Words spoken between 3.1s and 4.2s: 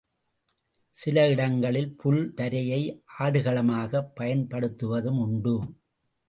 ஆடுகளமாகப்